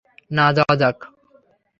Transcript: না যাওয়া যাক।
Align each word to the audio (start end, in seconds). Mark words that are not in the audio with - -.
না 0.31 0.45
যাওয়া 0.53 0.75
যাক। 0.75 0.97